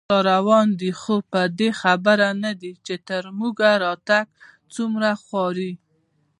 راروان 0.27 0.67
دی 0.81 0.91
خو 0.99 1.15
په 1.31 1.41
دې 1.59 1.69
خبر 1.81 2.17
نه 2.43 2.51
دی، 2.61 2.71
چې 2.85 2.93
تر 3.07 3.23
موږه 3.39 3.71
راتګ 3.83 4.25
څومره 4.75 5.09
خواري 5.23 5.73